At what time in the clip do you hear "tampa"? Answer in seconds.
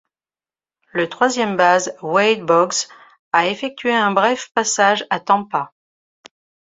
5.19-5.71